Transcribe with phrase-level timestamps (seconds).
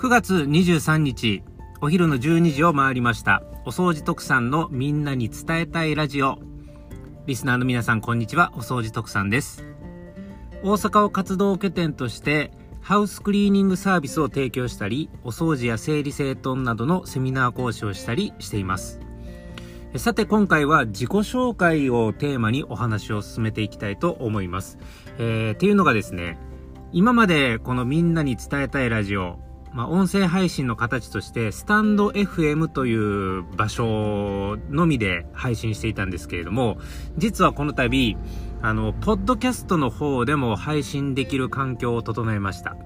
[0.00, 1.42] 9月23日、
[1.82, 3.42] お昼の12時を回りました。
[3.66, 6.38] お掃除特産のみんなに伝えたいラジオ。
[7.26, 8.50] リスナーの皆さん、こんにちは。
[8.54, 9.62] お掃除特産です。
[10.62, 12.50] 大阪を活動拠点として、
[12.80, 19.00] ハウスクリーニングサービスを提供したり、お掃除や整理整頓などのセミナー講師をしたりしています。
[19.96, 24.78] さて今回は自己紹介をテーマにお話を進めていきたいと思います。
[25.18, 26.38] えー、っていうのがですね、
[26.90, 29.38] 今までこのみんなに伝えたいラジオ、
[29.72, 36.78] まあ、音声配信の形として、スタンド FM という場所のみで配信していたんですけれども、
[37.16, 38.16] 実はこの度、
[38.62, 42.76] あの、ポッドキャストの方でも配信できる環境を整えました。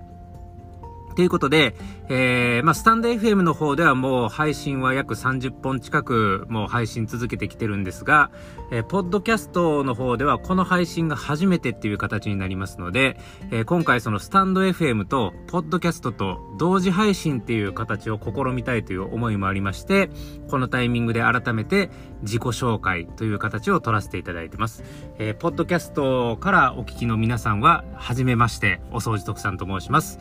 [1.14, 1.74] ということで、
[2.08, 8.30] えー、まあ、スタンド FM の方ではもう配信は約30本近くもう配信続けてきてるんですが、
[8.70, 13.16] えー、ポッドキャストの方ではこの配信が初めてっていう形になりますので、
[13.50, 20.10] えー、今回そのスタンド FM とポッドキャストと同時配信っていう形を試みたいという思いもありまして、
[20.50, 21.90] このタイミングで改めて
[22.22, 24.82] 自己紹介という形を取らせていただいてます。
[25.18, 30.18] えー、ポッドキャストからお聞きの皆さんは、はじめまして、お掃除特産と申します。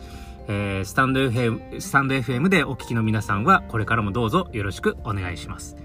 [0.48, 5.76] えー、スタンド FM、スタンド FM でお聞きの皆さんは、これからもどうぞよろしくお願いします。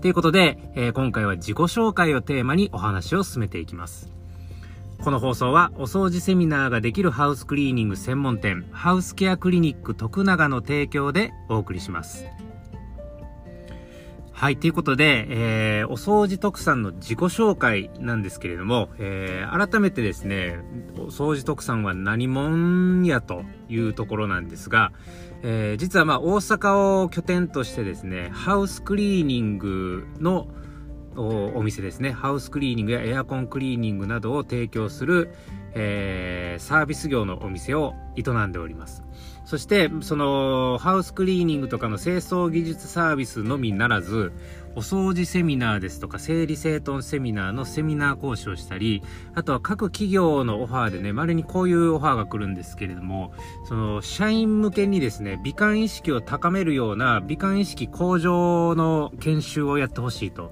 [0.00, 4.12] ということで、えー、今回は自己紹介をテーマにお話を進めていきます。
[5.02, 12.24] この放送はお掃除セミナーができるハウスクリーニング専門店、ハウスケアクリニック徳永の提供でお送りします。
[14.38, 20.58] はい、ということで、えー、お掃除特産の自己紹介なんですけれども、えー、改めてですね、
[20.98, 24.92] お掃除特産は何者やというところなんですが、
[25.42, 30.48] えー、実はまあ大阪を拠点としてですね、ハウスクリーニングの
[31.16, 35.30] お店ですね、ハウスクリーニングやエアコンクリーニングなどを提供する、
[35.74, 39.02] えー、サービス業のお店を営んでおります。
[39.44, 44.32] そして、その、ハウスクリーニングとかの清掃技術サービスのみならず、
[44.74, 49.02] お掃除セミナーですとか、整理整頓セミナーのセミナー講師をしたり、
[49.34, 53.32] あとは各企業のオファーでね、稀にこういうオファーが来るんですけれども、
[53.68, 60.50] その、社員向けにですね、美観意識を高めるような、美観意識向上の研修をやってほしいと。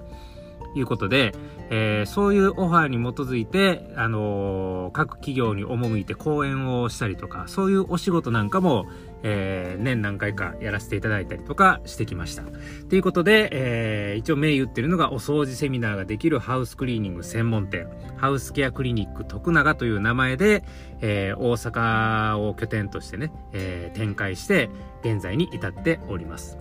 [0.75, 1.33] いうことで、
[1.71, 8.87] えー、そういうオファーに基づいて、あのー、各企業に赴いて講演をしたりとか、そういうお仕事なんかも、
[9.23, 12.43] えー、年何回かやらせていただいたりとかしてきました。
[12.89, 20.65] ということで、えー、一応銘打ってるのがお掃除セミナーができるハウスクリーニング専門店、ハウスケアクリニック徳永という名前で、
[21.01, 24.69] えー、大阪を拠点としてね、えー、展開して、
[25.03, 26.59] 現在に至っております。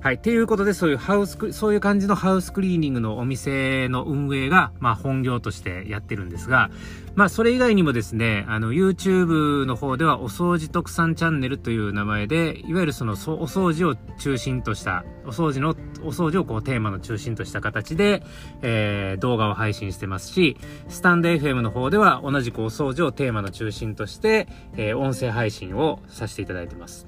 [0.00, 0.18] はい。
[0.20, 6.70] ということで、そういうハウスク、そういう感じのハウスクリーニングのお店の運営が、まあ本業としてやってるんですが、
[7.16, 15.70] まあそれ以外にもですね、あの YouTube の方ではお掃除特産チャンネルという名前で、いわゆるそのお掃除を中心とした、お掃除の、
[16.04, 18.22] お掃除をこうテーマの中心とした形で、
[18.62, 20.56] えー、動画を配信してますし、
[20.88, 27.07] スタンド FM の方では同じくお掃除をテーマの中心として、えー、音声配信をさせていただいてます。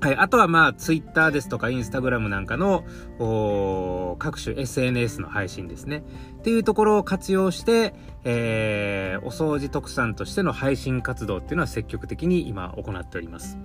[0.00, 0.16] はい。
[0.16, 2.84] あとはまあ、ツイッターですとか、インスタグラムなんかの、
[4.18, 6.02] 各種 SNS の配信ですね。
[6.38, 7.92] っていうところを活用して、
[8.24, 13.58] えー、お掃除特産としての配信活動っていうのは積極的に今行っております。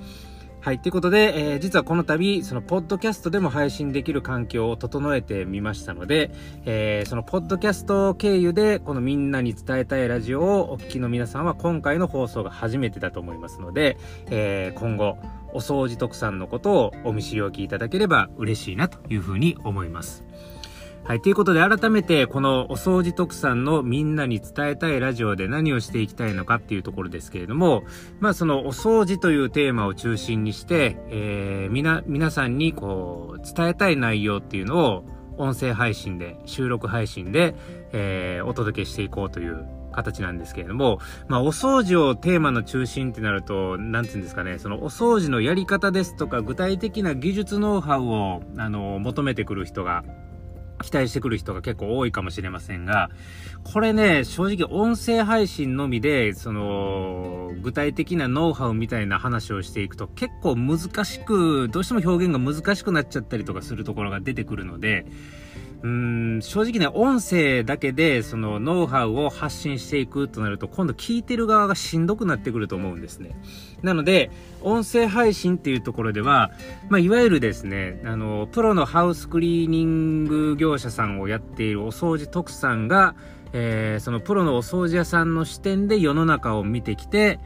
[0.65, 0.79] はい。
[0.79, 6.31] ということで、えー、実はこの度、その、ポッドキャストでも配信できる環境を整えてみましたので、
[6.65, 13.99] えー、その、ポッドキャスト経由で、このみんなに伝えたいラジオをお聞きの皆さんは、今回の放送が初めてだと思いますので、
[14.31, 15.19] えー、今後、
[15.53, 20.25] お掃除特産のことをお見知りおきいただければ嬉しいなというふうに思います。
[21.07, 21.21] はい。
[21.21, 27.83] ということで、改めて、このお掃除特産のみんなに伝えたいラジオで何をしていきたいのかっていうところですけれども、
[28.19, 35.05] まあ、そのお掃除というテーマを中心にして、えー、みな、皆さんにこう、伝えたい内容っていうのを、
[35.37, 37.53] 音声配信で、収録配信で、
[37.91, 50.03] えー、お届けしていこうという形なんですけれども、まあ、お掃除をテーマの中心ってなると、なんていうんですかね、そのお掃除のやり方ですとか、具体的な技術ノウハウを、あの、求めてくる人が、
[50.81, 53.09] 期待してくる人が結構多いかもしれませんが、
[53.63, 65.05] これね、正直音声配信のみで、その、具体的なノウハウみたいな話をしていくと結構難しく、どうしても表現が難しくなっちゃったりとかするところが出てくるので、
[65.83, 73.35] うん、正直ね、音声だけで、その、ノウハウを発信していくとなると、今度聞いてる側がしんどくなってくると思うんですね。
[73.83, 74.31] なので、
[74.61, 76.51] 音声配信っていうところでは、
[76.89, 83.15] まあ、いわゆるですね、あの、プロのハウスクリーニング業者さんをやっているお掃除特産が、
[83.53, 87.39] えー、そのプロのお掃除屋さんの視点で世の中を見てきて、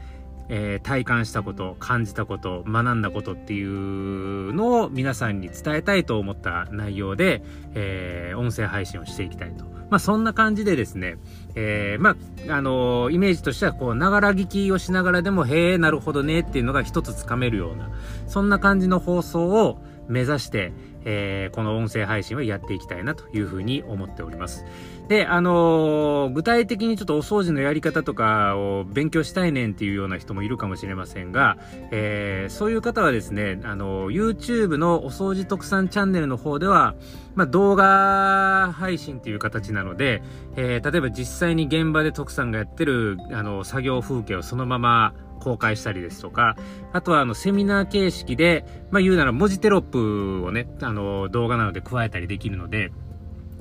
[0.52, 7.42] えー、体感したこと、感じたこと、学んだことっていうのを皆さんに伝えたいと思った内容で、
[7.74, 9.64] えー、音声配信をしていきたいと。
[9.90, 11.18] まあ、そんな感じでですね、
[11.54, 12.16] えー、ま
[12.48, 17.88] あ、あのー、イメージとしては、こう、ながら聞きをしながらでも、へえ、なるほどねっていうのが一つつかめるような、
[18.26, 20.72] そんな感じの放送を目指して、
[21.04, 24.64] えー、この音声配信はやっていきたいなというふうに思っております。
[25.08, 31.58] で、あのー、具体的にちょっとお掃除のやり方とかを勉強したいねんっていうような人もいるかもしれませんが、
[31.90, 36.94] えー、そういう方はですね、あの、YouTube のお掃除特産チャンネルの方では、
[37.34, 40.22] まあ、動画配信っていう形なので、
[40.56, 46.56] え、例えば実際に現場で徳さんがやってる、あの、作業風景をそのまま公開したりですとか、
[46.92, 52.92] あとはあのセミナー形式で、まあ言うなら文字テロップをね、あの動画なので加えたりできるので、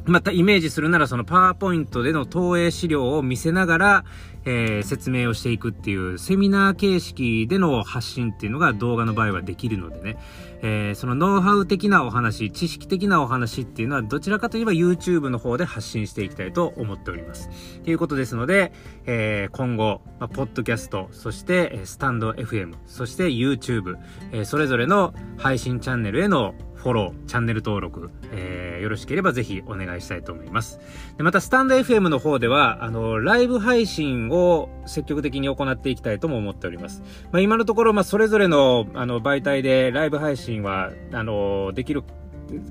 [0.06, 4.06] またイメージするならそのパワーポイントでの投影資料を見せながら、
[4.46, 10.18] えー、説明をしていくっていうセミナー形式での発信っていうのが動画の場合はできるのでね、
[10.62, 17.50] えー、そのノウハウ的なお話、知識的なお話っていうのはどちらかといえば YouTube の方で発信していきたいと思っております。
[17.84, 18.72] ということですので、
[19.06, 23.98] えー、今後、まあ、ポッドキャスト、そしてスタンド FM、そして YouTube、
[24.32, 30.80] え、それぞれの配信チャンネルへのフォロー、チャンネル登録、えー、よろしければぜひお願いしたいと思います。
[31.18, 37.04] でまた、スタンド FM の方では、あの、ライブ配信を積極的に行っていきたいとも思っております。
[37.34, 42.04] まあ、今のところ、まあ、それぞれの、あの、媒体でライブ配信は、あの、できる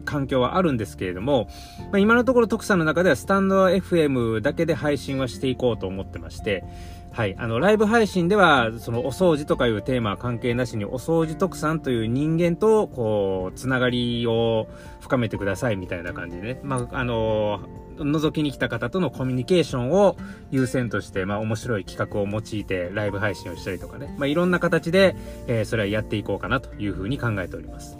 [0.04, 1.48] 環境はあるんですけれども、
[1.92, 6.64] まあ、今のところ徳さんの中ではスタンド FM だけで配信はしていこうと思ってまして、
[7.12, 7.34] はい。
[7.36, 14.68] あの、ライブ配信では、そのお掃除とかいうテーマは関係なしに、お掃除特産という人間と、こう、つながりを
[15.00, 16.60] 深めてくださいみたいな感じでね。
[16.62, 17.60] まあ、あの、
[17.96, 20.16] 覗きに来た方とのコミュニケーションを
[20.50, 24.14] 優先として、まあ、面白い企画を用いてライブ配信をしたりとかね。
[24.18, 25.16] まあ、いろんな形で、
[25.46, 27.98] えー、それはやっていこうかなというふうに考えております。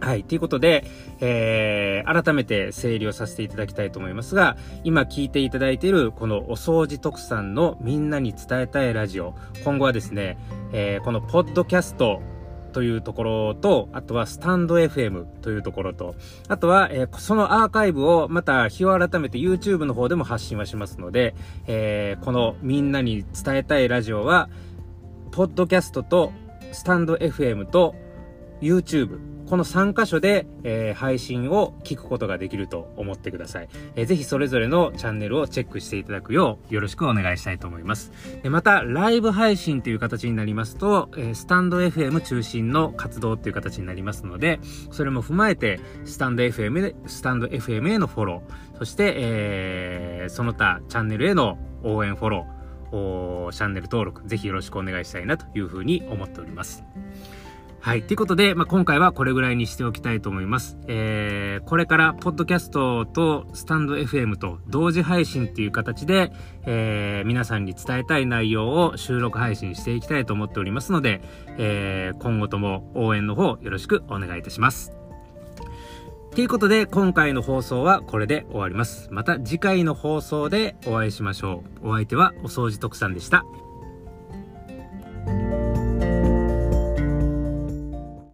[0.00, 0.24] はい。
[0.24, 0.84] ということで、
[1.20, 9.34] えー、改めて整理をさせていただきたいと思いますが、今聞いていただいているこのお掃除特産のみんなに伝えたいラジオ。
[9.62, 10.38] 今後はですね、
[10.72, 12.22] えー、このポッドキャスト
[12.72, 16.14] というところと、あとはスタンド FM というところと、
[16.48, 21.34] あとは、えー、そのアーカイブをまた日を改めて YouTube の方でも発信はしますので、
[21.66, 24.48] えー、このみんなに伝えたいラジオは、
[25.32, 26.32] ポッドキャストと
[26.72, 27.94] スタンド FM と
[28.60, 33.68] YouTube この3箇所で、えー、配信を聞くことができると思ってください。
[33.96, 38.12] えー、ぜひそれぞれのチャンネルをチェックしていただくようよろしくお願いしたいと思います。
[38.44, 44.60] でまた、ライブ配信という形になりますと、えー、スタンド FM 中心の活動っていう形になりますので、
[44.92, 56.84] それも踏まえて、スタンド FM、スタンド FM へのフォロー、そして、えー、その他チャンネルへの応援フォロー、チャンネル登録、ぜひよろしくお願いしたいなというふうに思っております。
[57.82, 58.02] はい。
[58.02, 60.76] ということで、まあ、今回はこれぐらいにしておきたいと思います。
[60.86, 66.30] えー、これから、ポッドキャストとスタンド FM と同時配信っていう形で、
[66.66, 71.22] えー、皆さんに伝えたい内容を収録配信していきたいと思っておりますので、
[71.56, 74.92] えー、今後とも応援の方よろしくお願いいたします。
[76.34, 79.08] ということで、今回の放送はこれで終わります。
[79.10, 81.88] また次回の放送でお会いしましょう。
[81.88, 83.46] お相手はお掃除特産でした。